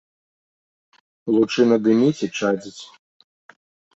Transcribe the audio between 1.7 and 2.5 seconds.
дыміць і